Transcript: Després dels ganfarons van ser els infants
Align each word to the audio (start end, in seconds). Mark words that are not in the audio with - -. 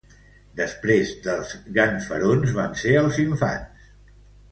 Després 0.59 1.09
dels 1.27 1.51
ganfarons 1.75 2.55
van 2.63 2.73
ser 2.85 2.95
els 3.03 3.21
infants 3.25 3.85